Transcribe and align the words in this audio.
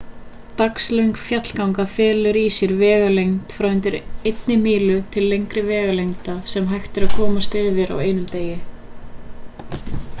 dagslöng 0.59 1.09
fjallganga 1.23 1.83
felur 1.95 2.39
í 2.39 2.45
sér 2.55 2.71
vegalengd 2.79 3.53
frá 3.57 3.67
undir 3.75 3.97
einni 4.31 4.57
mílu 4.63 4.95
til 5.17 5.27
lengri 5.33 5.63
vegalengda 5.67 6.37
sem 6.53 6.69
hægt 6.71 6.97
er 7.01 7.05
að 7.09 7.15
komast 7.19 7.59
yfir 7.61 7.93
á 7.95 7.97
einum 8.07 8.25
degi 8.33 8.57